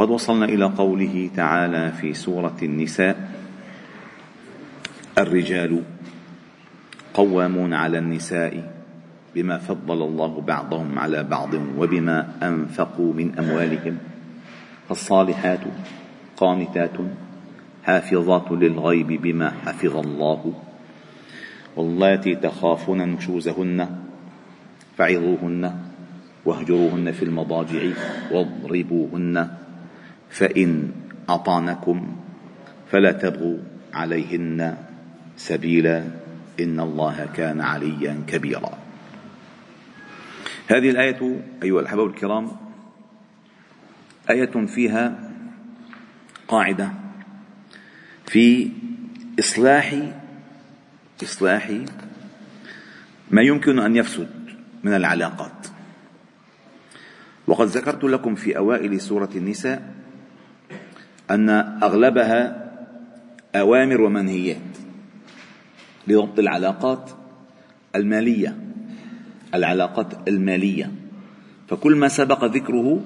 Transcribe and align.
وقد 0.00 0.10
وصلنا 0.10 0.44
إلى 0.44 0.64
قوله 0.64 1.30
تعالى 1.36 1.92
في 1.92 2.14
سورة 2.14 2.56
النساء 2.62 3.30
الرجال 5.18 5.82
قوامون 7.14 7.74
على 7.74 7.98
النساء 7.98 8.72
بما 9.34 9.58
فضل 9.58 10.02
الله 10.02 10.40
بعضهم 10.40 10.98
على 10.98 11.22
بعض 11.22 11.54
وبما 11.78 12.32
أنفقوا 12.42 13.12
من 13.12 13.38
أموالهم 13.38 13.98
فالصالحات 14.88 15.60
قانتات 16.36 16.96
حافظات 17.84 18.52
للغيب 18.52 19.06
بما 19.22 19.50
حفظ 19.50 19.96
الله 19.96 20.52
واللاتي 21.76 22.34
تخافون 22.34 23.02
نشوزهن 23.02 23.88
فعظوهن 24.98 25.74
واهجروهن 26.44 27.12
في 27.12 27.22
المضاجع 27.22 27.82
واضربوهن 28.30 29.60
فإن 30.30 30.92
أطعنكم 31.28 32.16
فلا 32.90 33.12
تبغوا 33.12 33.58
عليهن 33.94 34.76
سبيلا 35.36 36.04
إن 36.60 36.80
الله 36.80 37.28
كان 37.34 37.60
عليا 37.60 38.24
كبيرا. 38.26 38.78
هذه 40.70 40.90
الآية 40.90 41.40
أيها 41.62 41.80
الأحباب 41.80 42.06
الكرام 42.06 42.50
آية 44.30 44.66
فيها 44.66 45.30
قاعدة 46.48 46.90
في 48.26 48.70
إصلاح 49.38 49.94
إصلاح 51.22 51.72
ما 53.30 53.42
يمكن 53.42 53.78
أن 53.78 53.96
يفسد 53.96 54.30
من 54.84 54.94
العلاقات. 54.94 55.66
وقد 57.46 57.66
ذكرت 57.66 58.04
لكم 58.04 58.34
في 58.34 58.56
أوائل 58.56 59.00
سورة 59.00 59.30
النساء 59.36 59.99
أن 61.30 61.48
أغلبها 61.82 62.70
أوامر 63.54 64.00
ومنهيات 64.00 64.56
لضبط 66.06 66.38
العلاقات 66.38 67.10
المالية 67.96 68.56
العلاقات 69.54 70.28
المالية. 70.28 70.92
فكل 71.68 71.96
ما 71.96 72.08
سبق 72.08 72.44
ذكره 72.44 73.00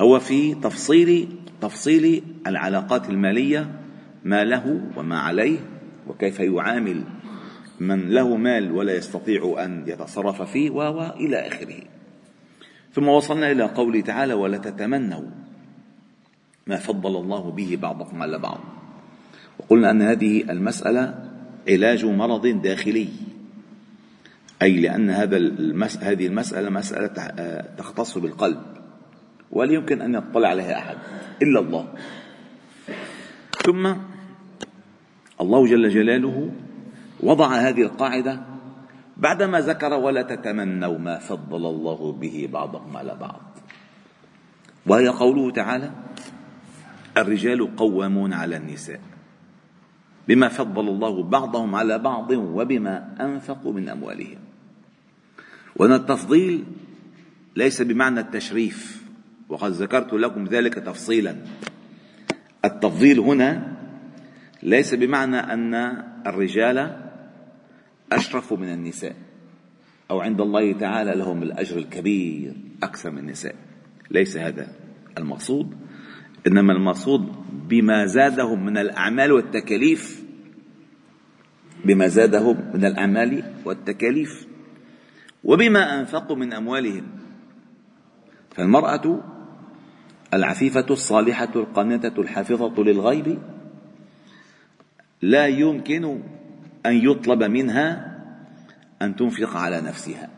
هو 0.00 0.18
في 0.18 0.54
تفصيل 0.54 1.28
تفصيل 1.60 2.22
العلاقات 2.46 3.10
المالية 3.10 3.70
ما 4.24 4.44
له 4.44 4.80
وما 4.96 5.18
عليه 5.18 5.58
وكيف 6.06 6.40
يعامل 6.40 7.04
من 7.80 8.08
له 8.08 8.36
مال 8.36 8.72
ولا 8.72 8.94
يستطيع 8.94 9.64
أن 9.64 9.84
يتصرف 9.86 10.42
فيه 10.42 10.70
وإلى 10.70 11.46
آخره. 11.46 11.82
ثم 12.92 13.08
وصلنا 13.08 13.52
إلى 13.52 13.64
قوله 13.64 14.00
تعالى 14.00 14.34
ولا 14.34 14.58
تتمنوا 14.58 15.47
ما 16.68 16.76
فضل 16.76 17.16
الله 17.16 17.50
به 17.50 17.78
بعضكم 17.82 18.22
على 18.22 18.38
بعض. 18.38 18.60
وقلنا 19.58 19.90
أن 19.90 20.02
هذه 20.02 20.50
المسألة 20.50 21.30
علاج 21.68 22.04
مرض 22.04 22.46
داخلي. 22.46 23.08
أي 24.62 24.80
لأن 24.80 25.10
هذا 25.10 25.36
المس... 25.36 25.96
هذه 25.96 26.26
المسألة 26.26 26.70
مسألة 26.70 27.14
تختص 27.78 28.18
بالقلب. 28.18 28.62
ولا 29.52 29.72
يمكن 29.72 30.02
أن 30.02 30.14
يطلع 30.14 30.48
عليها 30.48 30.78
أحد. 30.78 30.96
إلا 31.42 31.60
الله. 31.60 31.88
ثم 33.64 33.94
الله 35.40 35.66
جل 35.66 35.88
جلاله 35.88 36.50
وضع 37.20 37.54
هذه 37.54 37.82
القاعدة 37.82 38.40
بعدما 39.16 39.60
ذكر 39.60 39.92
ولا 39.92 40.22
تتمنوا 40.22 40.98
ما 40.98 41.18
فضل 41.18 41.66
الله 41.66 42.12
به 42.12 42.48
بعضكم 42.52 42.96
على 42.96 43.16
بعض. 43.20 43.40
وهي 44.86 45.08
قوله 45.08 45.50
تعالى 45.50 45.90
الرجال 47.20 47.76
قوامون 47.76 48.32
على 48.32 48.56
النساء. 48.56 49.00
بما 50.28 50.48
فضل 50.48 50.88
الله 50.88 51.22
بعضهم 51.22 51.74
على 51.74 51.98
بعض 51.98 52.30
وبما 52.30 53.14
أنفقوا 53.20 53.72
من 53.72 53.88
أموالهم. 53.88 54.38
وأن 55.76 55.92
التفضيل 55.92 56.64
ليس 57.56 57.82
بمعنى 57.82 58.20
التشريف 58.20 59.02
وقد 59.48 59.70
ذكرت 59.70 60.12
لكم 60.12 60.44
ذلك 60.44 60.74
تفصيلا. 60.74 61.36
التفضيل 62.64 63.18
هنا 63.18 63.76
ليس 64.62 64.94
بمعنى 64.94 65.36
أن 65.36 65.74
الرجال 66.26 67.08
أشرف 68.12 68.52
من 68.52 68.72
النساء 68.72 69.16
أو 70.10 70.20
عند 70.20 70.40
الله 70.40 70.72
تعالى 70.72 71.14
لهم 71.14 71.42
الأجر 71.42 71.78
الكبير 71.78 72.54
أكثر 72.82 73.10
من 73.10 73.18
النساء. 73.18 73.54
ليس 74.10 74.36
هذا 74.36 74.68
المقصود. 75.18 75.87
إنما 76.46 76.72
المقصود 76.72 77.32
بما 77.68 78.06
زادهم 78.06 78.64
من 78.64 78.78
الأعمال 78.78 79.32
والتكاليف. 79.32 80.22
بما 81.84 82.08
زادهم 82.08 82.56
من 82.74 82.84
الأعمال 82.84 83.42
والتكاليف. 83.64 84.46
وبما 85.44 86.00
أنفقوا 86.00 86.36
من 86.36 86.52
أموالهم. 86.52 87.02
فالمرأة 88.50 89.20
العفيفة 90.34 90.86
الصالحة 90.90 91.52
القانتة 91.56 92.20
الحافظة 92.20 92.82
للغيب 92.82 93.38
لا 95.22 95.46
يمكن 95.46 96.04
أن 96.86 96.94
يطلب 96.96 97.42
منها 97.42 98.18
أن 99.02 99.16
تنفق 99.16 99.56
على 99.56 99.80
نفسها. 99.80 100.28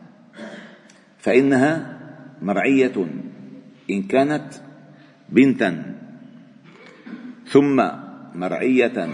فإنها 1.17 1.99
مرعية. 2.41 3.07
إن 3.89 4.03
كانت 4.03 4.53
بنتا 5.29 5.90
ثم 7.51 7.83
مرعية 8.35 9.09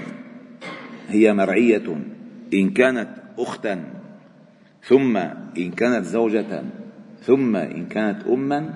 هي 1.07 1.33
مرعية 1.33 1.97
إن 2.53 2.69
كانت 2.69 3.09
أختا 3.39 3.83
ثم 4.83 5.17
إن 5.57 5.71
كانت 5.71 6.05
زوجة 6.05 6.63
ثم 7.21 7.55
إن 7.55 7.85
كانت 7.85 8.27
أما 8.27 8.73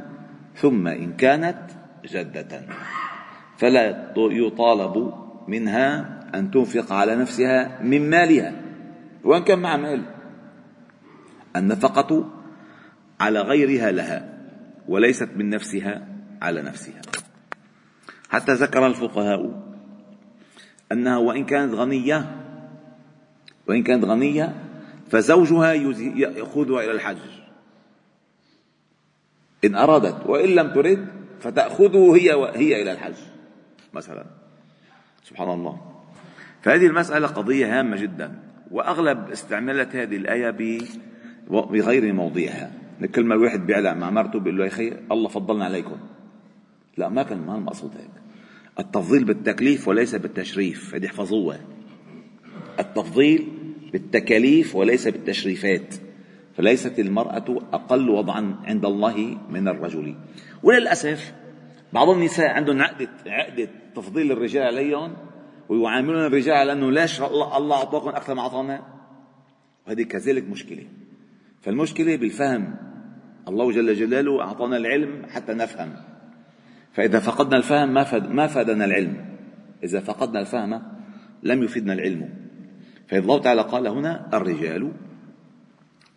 ثم 0.56 0.88
إن 0.88 1.14
كانت 1.14 1.58
جدة. 2.06 2.62
فلا 3.58 4.14
يطالب 4.18 5.14
منها 5.48 6.20
أن 6.36 6.52
تنفق 6.52 6.94
على 6.94 7.16
نفسها 7.16 7.82
من 7.84 8.10
مالها 8.10 8.54
وإن 9.24 9.44
كان 9.44 9.60
مع 9.60 9.78
مال. 9.78 10.04
النفقة 11.56 12.32
على 13.20 13.40
غيرها 13.42 13.92
لها 13.92 14.38
وليست 14.88 15.30
من 15.36 15.50
نفسها 15.50 16.08
على 16.42 16.62
نفسها. 16.62 17.11
حتى 18.32 18.54
ذكر 18.54 18.88
الفقهاء 18.88 19.62
أنها 20.92 21.18
وإن 21.18 21.46
كانت 21.46 21.74
غنية 21.74 22.42
وإن 23.68 23.84
كانت 23.84 24.06
غنية 24.06 24.56
فزوجها 25.10 25.74
يأخذها 25.74 26.84
إلى 26.84 26.92
الحج. 26.92 27.18
إن 29.66 29.76
أرادت 29.76 30.26
وإن 30.26 30.50
لم 30.50 30.74
ترد 30.74 31.08
فتأخذه 31.40 32.16
هي 32.16 32.32
هي 32.56 32.82
إلى 32.82 32.92
الحج 32.92 33.16
مثلا. 33.94 34.26
سبحان 35.24 35.50
الله. 35.50 35.82
فهذه 36.62 36.88
المسألة 36.88 37.28
قضية 37.28 37.80
هامة 37.80 37.98
جدا 37.98 38.40
وأغلب 38.72 39.30
استعملت 39.32 39.96
هذه 39.96 40.18
الآية 40.18 40.50
بغير 41.50 42.14
موضعها. 42.14 42.72
ما 43.18 43.36
الواحد 43.36 43.66
بيعلق 43.68 43.94
مع 43.94 44.10
مرته 44.10 44.40
بيقول 44.40 44.58
له 44.58 44.64
يا 44.64 44.70
أخي 44.70 44.94
الله 45.12 45.28
فضلنا 45.28 45.66
عليكم. 45.66 45.98
لا 46.98 47.10
ما 47.10 47.24
كان 47.24 47.38
ما 47.38 47.56
المقصود 47.56 47.92
هيك. 47.98 48.21
التفضيل 48.82 49.24
بالتكليف 49.24 49.88
وليس 49.88 50.16
بالتشريف. 50.16 50.96
هذه 50.96 51.06
احفظوها. 51.06 51.60
التفضيل 52.80 53.48
بالتكاليف 53.92 54.76
وليس 54.76 55.08
بالتشريفات. 55.08 55.96
فليست 56.58 57.00
المرأة 57.00 57.62
أقل 57.74 58.10
وضعا 58.10 58.56
عند 58.64 58.86
الله 58.86 59.38
من 59.50 59.68
الرجل. 59.68 60.16
وللأسف 60.64 61.34
بعض 61.94 62.10
النساء 62.10 62.50
عندهم 62.50 62.82
عقدة 62.82 63.10
عقدة 63.28 63.70
تفضيل 63.96 64.32
الرجال 64.32 64.64
عليهم 64.64 65.14
ويعاملون 65.70 66.26
الرجال 66.26 66.56
على 66.56 66.72
أنه 66.72 66.92
ليش 66.92 67.22
الله 67.22 67.58
الله 67.58 67.76
أعطاكم 67.76 68.10
أكثر 68.10 68.34
ما 68.34 68.42
أعطانا 68.42 68.82
وهذه 69.88 70.04
كذلك 70.04 70.50
مشكلة. 70.50 70.84
فالمشكلة 71.62 72.16
بالفهم. 72.16 72.76
الله 73.48 73.72
جل 73.72 73.96
جلاله 73.96 74.42
أعطانا 74.42 74.78
العلم 74.78 75.26
حتى 75.30 75.54
نفهم. 75.54 76.11
فإذا 76.94 77.20
فقدنا 77.20 77.58
الفهم 77.58 77.94
ما, 77.94 78.04
فد 78.04 78.30
ما 78.30 78.48
فادنا 78.48 78.86
العلم. 78.86 79.26
إذا 79.84 80.00
فقدنا 80.00 80.40
الفهم 80.40 80.82
لم 81.44 81.64
يفدنا 81.64 81.94
العلم. 81.94 82.30
فإذا 83.08 83.24
الله 83.24 83.40
تعالى 83.40 83.62
قال 83.62 83.88
هنا 83.88 84.30
الرجال 84.34 84.92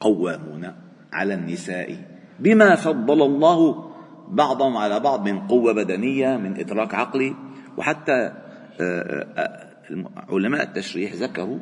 قوامون 0.01 0.73
على 1.13 1.35
النساء 1.35 1.97
بما 2.41 2.75
فضل 2.75 3.23
الله 3.23 3.91
بعضهم 4.29 4.77
على 4.77 5.01
بعض 5.01 5.29
من 5.29 5.41
قوة 5.41 5.73
بدنية 5.73 6.37
من 6.37 6.57
إدراك 6.57 6.95
عقلي 6.95 7.35
وحتى 7.77 8.33
آه، 8.81 9.27
آه، 9.37 9.69
علماء 10.29 10.63
التشريح 10.63 11.13
ذكروا 11.13 11.59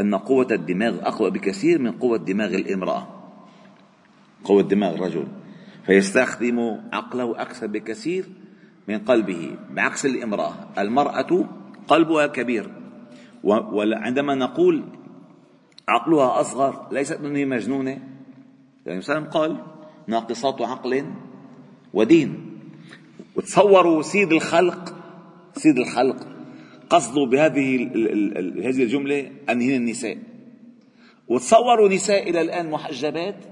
أن 0.00 0.14
قوة 0.14 0.46
الدماغ 0.50 0.98
أقوى 1.02 1.30
بكثير 1.30 1.78
من 1.78 1.92
قوة 1.92 2.18
دماغ 2.18 2.54
الامرأة. 2.54 3.08
قوة 4.44 4.62
دماغ 4.62 4.94
الرجل. 4.94 5.26
فيستخدم 5.86 6.80
عقله 6.92 7.42
أكثر 7.42 7.66
بكثير 7.66 8.24
من 8.90 8.98
قلبه 8.98 9.56
بعكس 9.70 10.06
الامرأة. 10.06 10.54
المرأة 10.78 11.48
قلبها 11.88 12.26
كبير. 12.26 12.70
وعندما 13.44 14.34
نقول 14.34 14.84
عقلها 15.88 16.40
أصغر 16.40 16.88
ليست 16.92 17.20
أنها 17.20 17.44
مجنونة. 17.44 17.98
يعني 18.86 18.98
مثلا 18.98 19.24
قال 19.24 19.56
ناقصات 20.06 20.62
عقل 20.62 21.04
ودين. 21.94 22.58
وتصوروا 23.36 24.02
سيد 24.02 24.32
الخلق 24.32 24.94
سيد 25.54 25.78
الخلق 25.78 26.26
قصده 26.90 27.26
بهذه 27.26 27.90
هذه 28.68 28.82
الجملة 28.82 29.30
أن 29.50 29.62
هن 29.62 29.74
النساء. 29.74 30.18
وتصوروا 31.28 31.88
نساء 31.88 32.30
إلى 32.30 32.40
الآن 32.40 32.70
محجبات 32.70 33.44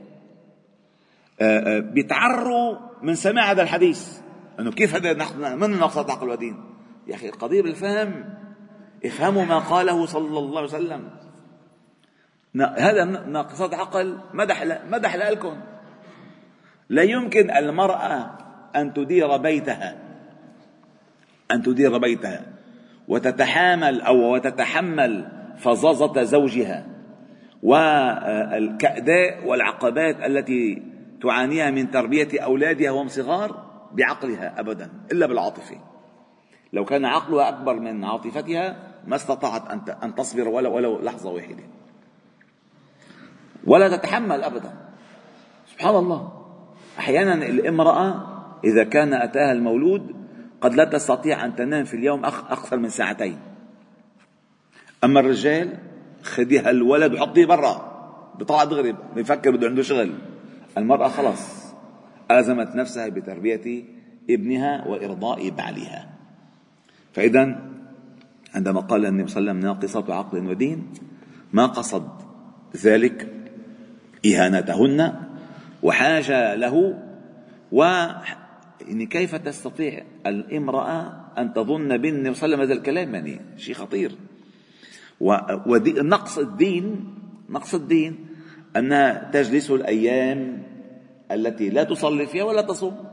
آه، 1.40 1.58
آه، 1.58 1.80
بيتعروا 1.80 2.76
من 3.02 3.14
سماع 3.14 3.52
هذا 3.52 3.62
الحديث. 3.62 4.27
أنه 4.58 4.70
كيف 4.70 4.94
هذا 4.94 5.12
نحن 5.12 5.58
من 5.58 5.70
نقصد 5.70 6.10
عقل 6.10 6.28
ودين 6.28 6.56
يا 7.06 7.14
أخي 7.14 7.28
القضية 7.28 7.62
بالفهم. 7.62 8.24
افهموا 9.04 9.44
ما 9.44 9.58
قاله 9.58 10.06
صلى 10.06 10.38
الله 10.38 10.58
عليه 10.58 10.68
وسلم. 10.68 11.10
هذا 12.56 13.04
ناقصات 13.04 13.74
عقل. 13.74 14.18
مدح 14.34 14.64
مدح 14.90 15.16
لكم. 15.16 15.56
لا 16.88 17.02
يمكن 17.02 17.50
المرأة 17.50 18.38
أن 18.76 18.94
تدير 18.94 19.36
بيتها. 19.36 19.98
أن 21.50 21.62
تدير 21.62 21.98
بيتها. 21.98 22.46
وتتحامل 23.08 24.00
أو 24.00 24.34
وتتحمل 24.34 25.28
فظاظة 25.58 26.22
زوجها. 26.22 26.86
والكأداء 27.62 29.46
والعقبات 29.46 30.16
التي 30.26 30.82
تعانيها 31.22 31.70
من 31.70 31.90
تربية 31.90 32.40
أولادها 32.40 32.90
وهم 32.90 33.08
صغار 33.08 33.67
بعقلها 33.92 34.60
أبدا 34.60 34.90
إلا 35.12 35.26
بالعاطفة. 35.26 35.76
لو 36.72 36.84
كان 36.84 37.04
عقلها 37.04 37.48
أكبر 37.48 37.74
من 37.74 38.04
عاطفتها 38.04 38.76
ما 39.06 39.16
استطاعت 39.16 39.90
أن 40.02 40.14
تصبر 40.14 40.48
ولو, 40.48 40.76
ولو 40.76 41.00
لحظة 41.00 41.30
واحدة. 41.30 41.64
ولا 43.66 43.96
تتحمل 43.96 44.42
أبدا. 44.42 44.74
سبحان 45.66 45.96
الله. 45.96 46.32
أحيانا 46.98 47.34
الامرأة 47.34 48.26
إذا 48.64 48.84
كان 48.84 49.14
أتاها 49.14 49.52
المولود 49.52 50.16
قد 50.60 50.74
لا 50.74 50.84
تستطيع 50.84 51.44
أن 51.44 51.56
تنام 51.56 51.84
في 51.84 51.94
اليوم 51.94 52.24
أكثر 52.24 52.76
من 52.76 52.88
ساعتين. 52.88 53.38
أما 55.04 55.20
الرجال 55.20 55.78
خديها 56.22 56.70
الولد 56.70 57.14
وحطيه 57.14 57.46
برا. 57.46 57.88
بطلع 58.38 58.64
دغري 58.64 58.96
بيفكر 59.14 59.50
بده 59.50 59.66
عنده 59.66 59.82
شغل. 59.82 60.14
المرأة 60.78 61.08
خلص 61.08 61.67
ألزمت 62.30 62.76
نفسها 62.76 63.08
بتربية 63.08 63.84
ابنها 64.30 64.88
وإرضاء 64.88 65.50
بعلها. 65.50 66.08
فإذا 67.12 67.70
عندما 68.54 68.80
قال 68.80 69.06
النبي 69.06 69.28
صلى 69.28 69.40
الله 69.40 69.50
عليه 69.50 69.60
وسلم 69.60 69.72
ناقصة 69.72 70.14
عقل 70.14 70.46
ودين 70.46 70.86
ما 71.52 71.66
قصد 71.66 72.08
ذلك؟ 72.76 73.28
إهانتهن 74.26 75.14
وحاجة 75.82 76.54
له 76.54 76.98
و 77.72 77.82
يعني 78.88 79.06
كيف 79.06 79.34
تستطيع 79.34 80.02
الامرأة 80.26 81.12
أن 81.38 81.52
تظن 81.52 81.96
بالنبي 81.96 82.34
صلى 82.34 82.46
الله 82.46 82.56
عليه 82.56 82.56
وسلم 82.56 82.60
هذا 82.60 82.72
الكلام؟ 82.72 83.14
يعني 83.14 83.40
شيء 83.56 83.74
خطير. 83.74 84.12
ونقص 85.20 86.38
الدين 86.38 87.14
نقص 87.50 87.74
الدين 87.74 88.26
أنها 88.76 89.30
تجلس 89.32 89.70
الأيام 89.70 90.62
التي 91.32 91.70
لا 91.70 91.84
تصلي 91.84 92.26
فيها 92.26 92.44
ولا 92.44 92.62
تصوم. 92.62 93.04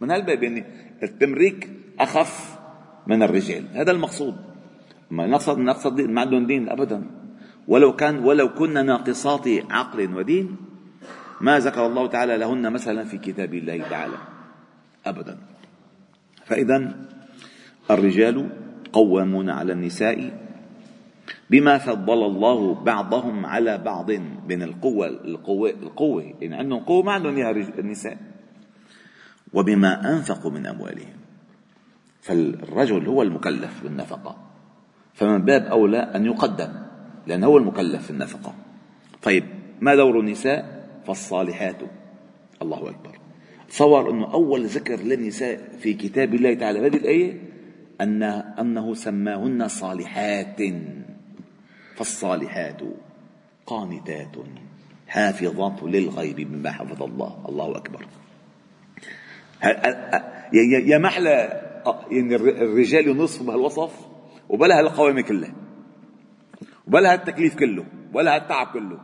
من 0.00 0.10
هالباب 0.10 0.42
يعني 0.42 0.64
التمريك 1.02 1.70
أخف 2.00 2.58
من 3.06 3.22
الرجال. 3.22 3.64
هذا 3.72 3.90
المقصود. 3.90 4.36
ما 5.10 5.26
نقصد 5.26 5.58
نقصد 5.58 6.00
ما 6.00 6.20
عندهم 6.20 6.46
دين 6.46 6.68
أبدا. 6.68 7.10
ولو 7.68 7.96
كان 7.96 8.18
ولو 8.18 8.54
كنا 8.54 8.82
ناقصات 8.82 9.48
عقل 9.70 10.14
ودين 10.14 10.56
ما 11.40 11.58
ذكر 11.58 11.86
الله 11.86 12.06
تعالى 12.06 12.36
لهن 12.36 12.72
مثلا 12.72 13.04
في 13.04 13.18
كتاب 13.18 13.54
الله 13.54 13.88
تعالى. 13.88 14.18
أبدا. 15.06 15.38
فإذا 16.44 16.94
الرجال 17.90 18.48
قوامون 18.92 19.50
على 19.50 19.72
النساء 19.72 20.45
بما 21.50 21.78
فضل 21.78 22.26
الله 22.26 22.74
بعضهم 22.74 23.46
على 23.46 23.78
بعض 23.78 24.10
من 24.48 24.62
القوة 24.62 25.06
القوة 25.06 25.70
القوة. 25.70 26.34
يعني 26.40 26.56
عندهم 26.56 26.80
قوة 26.80 27.02
ما 27.02 27.12
عندهم 27.12 27.36
إياها 27.36 27.50
النساء. 27.78 28.18
وبما 29.52 30.12
أنفقوا 30.12 30.50
من 30.50 30.66
أموالهم. 30.66 31.16
فالرجل 32.20 33.06
هو 33.06 33.22
المكلف 33.22 33.82
بالنفقة. 33.82 34.36
فمن 35.14 35.44
باب 35.44 35.62
أولى 35.62 35.98
أن 35.98 36.26
يقدم 36.26 36.72
لأن 37.26 37.44
هو 37.44 37.58
المكلف 37.58 38.04
في 38.04 38.10
النفقة. 38.10 38.54
طيب 39.22 39.44
ما 39.80 39.94
دور 39.94 40.20
النساء؟ 40.20 40.88
فالصالحات. 41.06 41.82
الله 42.62 42.90
أكبر. 42.90 43.18
تصور 43.68 44.10
أنه 44.10 44.32
أول 44.32 44.66
ذكر 44.66 44.96
للنساء 44.96 45.60
في 45.78 45.94
كتاب 45.94 46.34
الله 46.34 46.54
تعالى 46.54 46.86
هذه 46.86 46.96
الآية 46.96 47.40
أن 48.00 48.22
أنه 48.22 48.94
سماهن 48.94 49.68
صالحات. 49.68 50.60
فالصالحات 51.96 52.80
قانتات. 53.66 54.36
حافظات 55.08 55.82
للغيب 55.82 56.36
بما 56.36 56.70
حفظ 56.70 57.02
الله. 57.02 57.44
الله 57.48 57.76
أكبر. 57.76 58.06
يا 60.62 60.98
محلى 60.98 61.62
يعني 62.10 62.36
الرجال 62.36 63.08
ينصف 63.08 63.42
بهالوصف 63.42 64.06
وبلا 64.48 64.78
هالقوامة 64.80 65.20
كلها. 65.20 65.54
وبلا 66.86 67.12
هالتكليف 67.12 67.56
كله. 67.56 67.84
ولا 68.12 68.36
هالتعب 68.36 68.66
كله. 68.66 69.00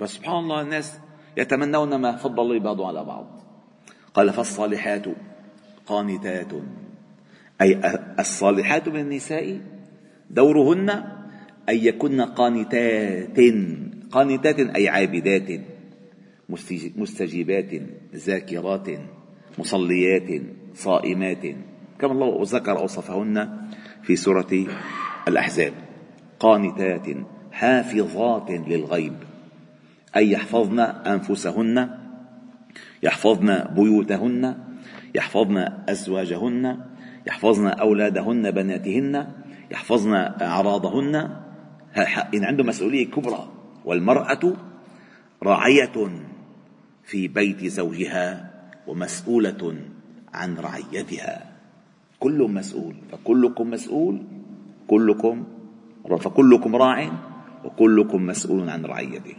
بس 0.00 0.10
سبحان 0.10 0.36
الله 0.36 0.60
الناس 0.60 0.98
يتمنون 1.36 1.94
ما 1.94 2.16
فضل 2.16 2.42
الله 2.42 2.60
بعضهم 2.60 2.86
على 2.86 3.04
بعض. 3.04 3.26
قال 4.14 4.32
فالصالحات 4.32 5.06
قانتات. 5.86 6.52
أي 7.60 7.80
الصالحات 8.18 8.88
من 8.88 9.00
النساء 9.00 9.60
دورهن 10.30 10.90
أن 11.68 11.76
يكن 11.76 12.20
قانتات 12.20 13.38
قانتات 14.10 14.58
أي 14.58 14.88
عابدات 14.88 15.60
مستجيبات 16.96 17.70
ذاكرات 18.14 18.88
مصليات 19.58 20.42
صائمات 20.74 21.42
كما 21.98 22.12
الله 22.12 22.40
ذكر 22.42 22.78
أوصفهن 22.78 23.66
في 24.02 24.16
سورة 24.16 24.66
الأحزاب. 25.28 25.72
قانتات 26.40 27.06
حافظات 27.52 28.50
للغيب 28.50 29.12
أي 30.16 30.30
يحفظن 30.30 30.80
أنفسهن 30.80 31.90
يحفظن 33.02 33.64
بيوتهن 33.74 34.54
يحفظن 35.14 35.68
أزواجهن 35.88 36.80
يحفظن 37.26 37.66
أولادهن 37.66 38.50
بناتهن 38.50 39.26
يحفظن 39.70 40.14
أعراضهن. 40.42 41.14
إن 42.34 42.44
عنده 42.44 42.64
مسؤولية 42.64 43.10
كبرى 43.10 43.48
والمرأة 43.84 44.54
راعية 45.42 46.10
في 47.04 47.28
بيت 47.28 47.64
زوجها 47.64 48.50
ومسؤولة 48.86 49.76
عن 50.34 50.56
رعيتها. 50.56 51.52
كل 52.20 52.48
مسؤول 52.50 52.94
فكلكم 53.12 53.70
مسؤول 53.70 54.22
كلكم 54.88 55.44
فكلكم 56.20 56.76
راع 56.76 57.10
وكلكم 57.64 58.26
مسؤول 58.26 58.68
عن 58.68 58.84
رعيته. 58.84 59.34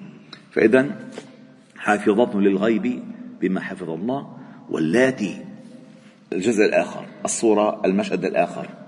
فإذا 0.52 1.10
حافظة 1.78 2.40
للغيب 2.40 3.04
بما 3.42 3.62
حفظ 3.62 3.90
الله 3.90 4.38
واللاتي 4.70 5.46
الجزء 6.34 6.66
الآخر 6.66 7.06
الصورة 7.26 7.82
المشهد 7.86 8.26
الآخر. 8.26 8.81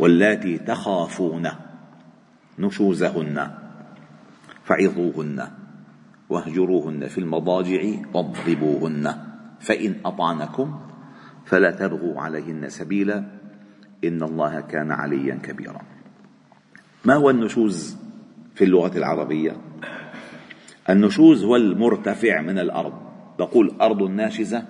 واللاتي 0.00 0.58
تخافون 0.58 1.48
نشوزهن 2.58 3.50
فعظوهن 4.64 5.48
واهجروهن 6.28 7.06
في 7.06 7.18
المضاجع 7.18 7.82
واضربوهن 8.14 9.14
فإن 9.60 9.94
أطعنكم 10.04 10.80
فلا 11.44 11.70
تبغوا 11.70 12.20
عليهن 12.20 12.68
سبيلا 12.68 13.24
إن 14.04 14.22
الله 14.22 14.60
كان 14.60 14.90
عليا 14.90 15.34
كبيرا. 15.34 15.80
ما 17.04 17.14
هو 17.14 17.30
النشوز 17.30 17.96
في 18.54 18.64
اللغة 18.64 18.98
العربية؟ 18.98 19.56
النشوز 20.90 21.44
هو 21.44 21.56
المرتفع 21.56 22.40
من 22.40 22.58
الأرض. 22.58 22.92
نقول 23.40 23.76
أرض 23.80 24.02
ناشزة 24.02 24.64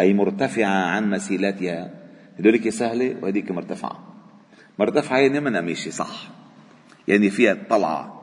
أي 0.00 0.14
مرتفعة 0.14 0.84
عن 0.84 1.10
مسيلاتها 1.10 1.90
هذوليك 2.38 2.68
سهلة 2.68 3.16
وهذيك 3.22 3.50
مرتفعة. 3.50 4.03
مرتفعة 4.78 5.18
يعني 5.18 5.40
منها 5.40 5.60
ماشي 5.60 5.90
صح. 5.90 6.30
يعني 7.08 7.30
فيها 7.30 7.56
طلعة 7.70 8.22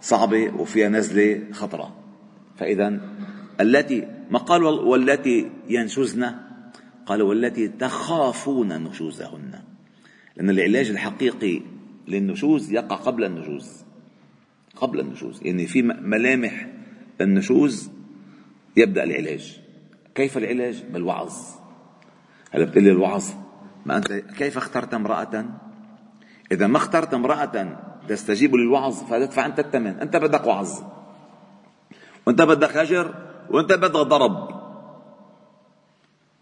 صعبة 0.00 0.54
وفيها 0.54 0.88
نزلة 0.88 1.42
خطرة. 1.52 1.94
فإذا 2.56 3.00
التي 3.60 4.08
ما 4.30 4.38
قال 4.38 4.62
والتي 4.62 5.50
ينشزن؟ 5.68 6.34
قال 7.06 7.22
والتي 7.22 7.68
تخافون 7.68 8.84
نشوزهن. 8.84 9.62
لأن 10.36 10.50
العلاج 10.50 10.90
الحقيقي 10.90 11.62
للنشوز 12.08 12.72
يقع 12.72 12.96
قبل 12.96 13.24
النشوز. 13.24 13.84
قبل 14.76 15.00
النشوز. 15.00 15.40
يعني 15.42 15.66
في 15.66 15.82
ملامح 15.82 16.68
النشوز 17.20 17.90
يبدأ 18.76 19.04
العلاج. 19.04 19.60
كيف 20.14 20.38
العلاج؟ 20.38 20.84
بالوعظ. 20.92 21.32
هلا 22.50 22.64
بتقول 22.64 22.84
لي 22.84 22.90
الوعظ. 22.90 23.30
ما 23.86 23.96
أنت 23.96 24.12
كيف 24.12 24.56
اخترت 24.56 24.94
امرأة؟ 24.94 25.44
إذا 26.52 26.66
ما 26.66 26.76
اخترت 26.76 27.14
امرأة 27.14 27.78
تستجيب 28.08 28.54
للوعظ 28.56 29.02
فتدفع 29.02 29.46
أنت 29.46 29.58
الثمن. 29.58 30.00
أنت 30.00 30.16
بدك 30.16 30.46
وعظ. 30.46 30.82
وأنت 32.26 32.42
بدك 32.42 32.76
هجر 32.76 33.14
وأنت 33.50 33.72
بدك 33.72 33.90
ضرب. 33.90 34.48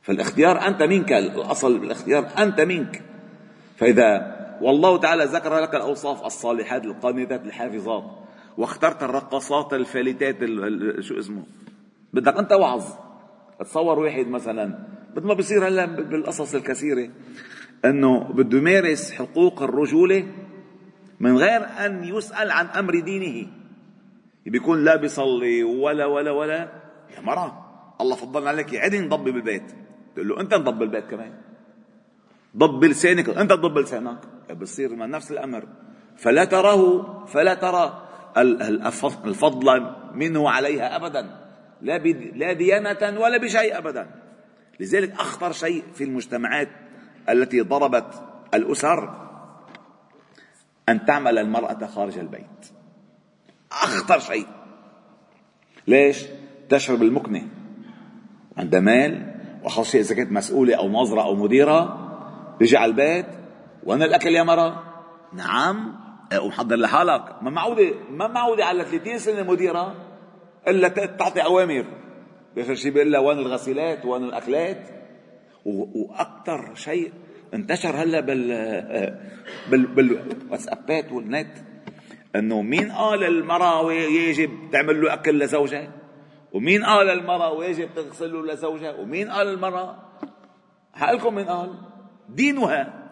فالاختيار 0.03 0.67
أنت 0.67 0.83
منك 0.83 1.13
الأصل 1.13 1.77
الاختيار 1.77 2.29
أنت 2.39 2.61
منك. 2.61 3.03
فإذا 3.77 4.37
والله 4.61 4.99
تعالى 4.99 5.25
ذكر 5.25 5.59
لك 5.59 5.75
الأوصاف 5.75 6.27
الصالحات 6.27 6.85
القانتات 6.85 7.45
الحافظات. 7.45 8.05
واخترت 8.57 9.03
الرقصات 9.03 9.73
الفالتات 9.73 10.39
شو 11.01 11.19
اسمه. 11.19 11.43
بدك 12.13 12.37
أنت 12.37 12.53
وعظ. 12.53 12.85
تصور 13.61 13.99
واحد 13.99 14.27
مثلا. 14.27 14.79
مثل 15.17 15.27
ما 15.27 15.35
بيصير 15.35 15.69
هلأ 15.69 15.85
بالقصص 15.85 16.55
الكثيرة. 16.55 17.11
أنه 17.85 18.18
بده 18.18 18.59
يمارس 18.59 19.12
حقوق 19.12 19.62
الرجولة 19.62 20.33
من 21.21 21.37
غير 21.37 21.64
أن 21.87 22.04
يسأل 22.04 22.50
عن 22.50 22.66
أمر 22.66 23.00
دينه. 23.00 23.49
بيكون 24.47 24.85
لا 24.85 24.97
بيصلي 24.97 25.64
ولا 25.64 26.06
ولا 26.06 26.30
ولا. 26.30 26.73
يا 27.16 27.21
مرة 27.21 27.66
الله 28.00 28.16
فضل 28.16 28.49
عليك. 28.49 28.75
عدي 28.75 29.00
نضبي 29.00 29.33
بالبيت. 29.33 29.73
تقول 30.14 30.28
له 30.28 30.40
أنت 30.40 30.54
نضب 30.54 30.83
البيت 30.83 31.04
كمان. 31.04 31.33
ضب 32.56 32.85
لسانك. 32.85 33.28
أنت 33.28 33.50
تضب 33.50 33.78
لسانك. 33.78 34.18
بصير 34.61 34.97
نفس 34.97 35.33
الأمر. 35.33 35.68
فلا 36.16 36.45
تراه 36.45 37.25
فلا 37.25 37.54
ترى. 37.54 38.02
الفضل 39.25 39.95
منه 40.14 40.50
عليها 40.50 40.97
ابدا. 40.97 41.47
لا 41.83 41.99
لا 42.35 42.52
ديانة 42.52 43.21
ولا 43.21 43.38
بشيء 43.38 43.78
ابدا. 43.78 44.11
لذلك 44.80 45.12
أخطر 45.12 45.52
شيء 45.52 45.83
في 45.95 46.04
المجتمعات 46.04 46.68
التي 47.28 47.61
ضربت 47.61 48.23
الأسر 48.54 49.26
أن 50.88 51.04
تعمل 51.04 51.38
المرأة 51.38 51.87
خارج 51.87 52.18
البيت. 52.18 52.73
أخطر 53.73 54.18
شيء. 54.18 54.47
ليش؟ 55.87 56.25
تشرب 56.68 57.02
المكنة. 57.02 57.49
عندها 58.56 58.80
مال 58.80 59.35
وخاصة 59.64 59.99
إذا 59.99 60.14
كانت 60.14 60.33
مسؤولة 60.33 60.75
أو 60.75 60.88
ناظرة 60.88 61.23
أو 61.23 61.35
مديرة 61.35 62.02
بيجي 62.59 62.76
على 62.76 62.90
البيت 62.90 63.26
وأنا 63.85 64.04
الأكل 64.04 64.35
يا 64.35 64.42
مرة؟ 64.42 64.83
نعم 65.33 65.97
ومحضر 66.42 66.76
لحالك. 66.76 67.42
ما 67.42 67.50
معودة 67.50 67.95
ما 68.11 68.28
معودة 68.28 68.64
على 68.64 68.85
30 68.85 69.18
سنة 69.18 69.42
مديرة 69.42 69.95
إلا 70.68 70.88
تعطي 70.88 71.45
اوامر 71.45 71.85
باخر 72.56 72.75
شيء 72.75 72.92
بيقول 72.92 73.12
لها 73.12 73.21
وين 73.21 73.38
الغسيلات؟ 73.38 74.04
وين 74.04 74.25
الأكلات؟ 74.25 75.06
وأكثر 75.67 76.75
شيء 76.75 77.13
انتشر 77.55 77.97
هلا 77.97 78.21
بال 78.21 78.49
بال 79.71 79.87
بالواتسابات 79.87 81.13
والنت 81.13 81.57
إنه 82.37 82.63
مين 82.63 82.93
قال 82.93 83.25
المراه 83.25 83.93
يجب 83.93 84.51
تعمل 84.73 85.03
له 85.03 85.13
أكل 85.13 85.39
لزوجها 85.39 85.93
ومين 86.53 86.85
قال 86.85 87.11
المراه 87.11 87.53
واجب 87.53 87.89
تغسل 87.95 88.33
له 88.33 88.53
لزوجها 88.53 88.95
ومين 88.95 89.31
قال 89.31 89.49
المرأة؟ 89.49 89.97
حقلكم 90.95 91.35
مين 91.35 91.45
قال؟ 91.45 91.75
دينها. 92.29 93.09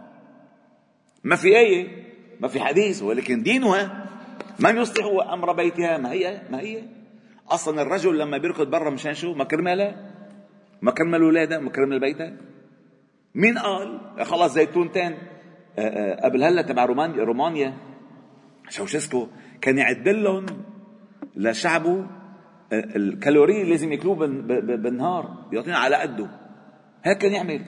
ما 1.25 1.37
في 1.37 1.59
آية 1.59 2.05
ما 2.41 2.49
في 2.49 2.61
حديث 2.61 3.03
ولكن 3.03 3.43
دينها. 3.43 4.07
من 4.59 4.77
يصلح 4.77 5.33
أمر 5.33 5.53
بيتها؟ 5.53 5.99
ما 5.99 6.13
هي 6.13 6.43
ما 6.51 6.61
هي. 6.61 6.83
أصلا 7.51 7.83
الرجل 7.83 8.19
لما 8.19 8.39
بيركض 8.39 8.71
برا 8.71 8.91
مشان 8.91 9.15
شو؟ 9.15 9.35
ما 9.35 9.45
كرمالها 9.45 10.14
ما 10.85 10.91
كرمال 10.91 11.23
أولادها 11.23 11.59
ما 11.59 11.71
كرمال 11.71 12.01
بيتها 12.01 12.37
مين 13.35 13.59
قال؟ 13.59 14.01
خلاص 14.23 14.55
زيتونتين 14.55 15.13
آه، 15.79 15.81
آه، 15.81 16.25
قبل 16.25 16.45
هلا 16.45 16.63
تبع 16.63 16.85
رومانيا 16.85 17.25
رومانيا. 17.25 17.75
شوشسكو 18.69 19.29
كان 19.61 19.79
يعد 19.79 20.09
لهم 20.09 20.47
لشعبه 21.37 22.07
آه، 22.73 22.97
الكالوري 22.97 23.61
اللي 23.61 23.71
لازم 23.71 23.93
ياكلوه 23.93 24.15
بالنهار 24.77 25.47
بيعطينا 25.51 25.79
على 25.79 25.97
قده. 25.97 26.31
هيك 27.05 27.19
كان 27.19 27.33
يعمل. 27.33 27.65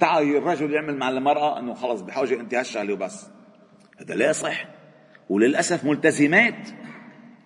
تعال 0.00 0.36
الرجل 0.36 0.72
يعمل 0.72 0.96
مع 0.96 1.08
المرأة 1.08 1.58
أنه 1.58 1.74
خلص 1.74 2.00
بحاجة 2.00 2.40
أنت 2.40 2.54
هالشغلة 2.54 2.94
وبس. 2.94 3.30
هذا 4.00 4.14
لا 4.14 4.30
يصح. 4.30 4.64
وللأسف 5.28 5.84
ملتزمات. 5.84 6.68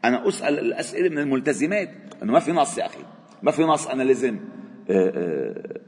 أنا 0.04 0.28
أسأل 0.28 0.58
الأسئلة 0.58 1.08
من 1.08 1.18
الملتزمات. 1.18 1.90
أنه 2.22 2.32
ما 2.32 2.40
في 2.40 2.52
نص 2.52 2.78
يا 2.78 2.86
أخي. 2.86 3.02
ما 3.42 3.50
في 3.50 3.62
نص 3.62 3.86
أنا 3.86 4.02
لازم. 4.02 4.55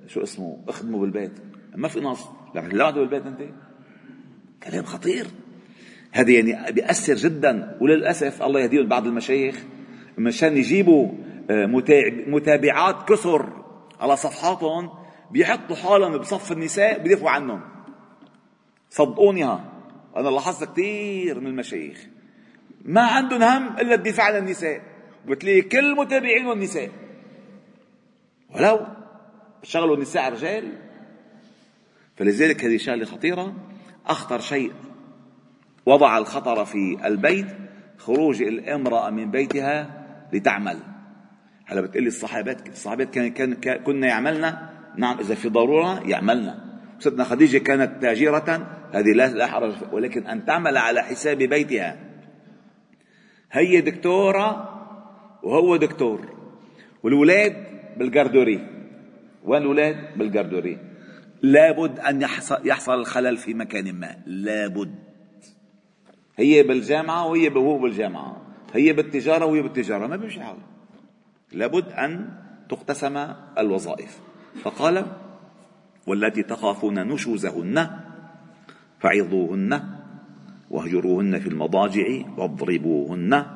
شو 0.06 0.22
اسمه 0.22 0.58
أخدمه 0.68 0.98
بالبيت. 0.98 1.32
ما 1.74 1.88
في 1.88 2.00
نص. 2.00 2.28
لكن 2.54 2.68
لا 2.68 2.90
بالبيت 2.90 3.26
أنت؟ 3.26 3.40
كلام 4.62 4.84
خطير. 4.84 5.26
هذا 6.12 6.30
يعني 6.30 6.72
بيأثر 6.72 7.14
جدا. 7.14 7.78
وللأسف 7.80 8.42
الله 8.42 8.60
يهديهم 8.60 8.88
بعض 8.88 9.06
المشايخ. 9.06 9.64
مشان 10.18 10.56
يجيبوا 10.56 11.08
آه، 11.50 11.66
متابعات 12.26 13.08
كثر 13.08 13.52
على 14.00 14.16
صفحاتهم 14.16 14.90
بيحطوا 15.30 15.76
حالهم 15.76 16.18
بصف 16.18 16.52
النساء 16.52 16.98
بدافعوا 16.98 17.30
عنهم. 17.30 17.60
صدقوني 18.90 19.44
ها 19.44 19.72
أنا 20.16 20.28
لاحظت 20.28 20.72
كثير 20.72 21.40
من 21.40 21.46
المشايخ. 21.46 22.06
ما 22.84 23.02
عندهم 23.02 23.42
هم 23.42 23.78
إلا 23.78 23.94
الدفاع 23.94 24.26
عن 24.26 24.36
النساء. 24.36 24.80
وبتلاقي 25.26 25.62
كل 25.62 25.96
متابعينهم 25.96 26.52
النساء 26.52 26.90
ولو 28.54 28.86
شغلوا 29.62 29.96
النساء 29.96 30.32
رجال 30.32 30.72
فلذلك 32.16 32.64
هذه 32.64 32.76
شغلة 32.76 33.04
خطيرة. 33.04 33.54
أخطر 34.06 34.40
شيء 34.40 34.72
وضع 35.86 36.18
الخطر 36.18 36.64
في 36.64 36.98
البيت 37.04 37.46
خروج 37.98 38.42
الامرأة 38.42 39.10
من 39.10 39.30
بيتها 39.30 40.04
لتعمل. 40.32 40.78
هلا 41.66 41.80
بتقلي 41.80 42.06
الصحابات 42.06 42.68
الصحابات 42.68 43.10
كان, 43.10 43.54
كان 43.54 43.78
كنا 43.84 44.06
يعملنا؟ 44.06 44.70
نعم 44.96 45.18
إذا 45.18 45.34
في 45.34 45.48
ضرورة 45.48 46.08
يعملنا. 46.08 46.64
ستنا 46.98 47.24
خديجة 47.24 47.58
كانت 47.58 48.02
تاجرة 48.02 48.66
هذه 48.92 49.12
لا 49.12 49.46
حرج 49.46 49.74
ولكن 49.92 50.26
أن 50.26 50.44
تعمل 50.44 50.76
على 50.76 51.02
حساب 51.02 51.38
بيتها. 51.38 51.96
هي 53.52 53.80
دكتورة 53.80 54.74
وهو 55.42 55.76
دكتور. 55.76 56.20
والولاد 57.02 57.77
بالجردوري 57.98 58.66
وين 59.44 59.62
الولاد 59.62 60.18
بالجردوري 60.18 60.78
لابد 61.42 61.98
أن 61.98 62.22
يحصل, 62.22 62.68
يحصل 62.68 62.94
الخلل 62.94 63.36
في 63.36 63.54
مكان 63.54 63.92
ما. 63.92 64.16
لابد. 64.26 64.94
هي 66.36 66.62
بالجامعة 66.62 67.26
وهي 67.26 67.48
وهو 67.48 67.78
بالجامعة. 67.78 68.42
هي 68.74 68.92
بالتجارة 68.92 69.44
وهي 69.44 69.62
بالتجارة. 69.62 70.06
ما 70.06 70.16
بيمشي 70.16 70.40
حال 70.40 70.56
لابد 71.52 71.92
أن 71.92 72.28
تقتسم 72.68 73.26
الوظائف. 73.58 74.20
فقال 74.62 75.06
والتي 76.06 76.42
تخافون 76.42 77.08
نشوزهن 77.08 77.90
فعظوهن 79.00 79.82
واهجروهن 80.70 81.38
في 81.38 81.48
المضاجع 81.48 82.06
واضربوهن 82.36 83.46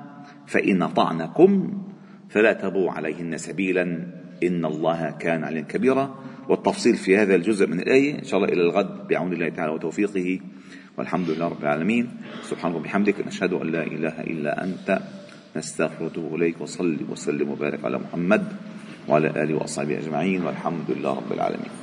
فإن 0.47 0.89
طعنكم 0.89 1.83
فلا 2.29 2.53
تبغوا 2.53 2.91
عليهن 2.91 3.39
سبيلا. 3.39 4.22
إن 4.43 4.65
الله 4.65 5.11
كان 5.11 5.45
عليا 5.45 5.61
كبيرا. 5.61 6.15
والتفصيل 6.49 6.97
في 6.97 7.17
هذا 7.17 7.35
الجزء 7.35 7.67
من 7.67 7.81
الآية 7.81 8.19
إن 8.19 8.25
شاء 8.25 8.41
الله 8.41 8.53
إلى 8.53 8.63
الغد 8.63 9.09
بعون 9.09 9.33
الله 9.33 9.49
تعالى 9.49 9.73
وتوفيقه. 9.73 10.41
والحمد 10.99 11.31
لله 11.31 11.49
رب 11.49 11.63
العالمين. 11.63 12.11
سبحانك 12.43 12.75
وبحمدك 12.77 13.27
نشهد 13.27 13.53
أن 13.53 13.67
لا 13.67 13.83
إله 13.83 14.21
إلا 14.21 14.65
أنت 14.65 15.01
نستغفرك 15.57 16.19
إليك 16.19 16.61
وصلي 16.61 17.05
وسلم 17.09 17.49
وبارك 17.51 17.85
على 17.85 17.99
محمد 17.99 18.45
وعلى 19.09 19.29
آله 19.43 19.55
وأصحابه 19.55 19.99
أجمعين 19.99 20.43
والحمد 20.43 20.91
لله 20.91 21.13
رب 21.17 21.33
العالمين. 21.33 21.82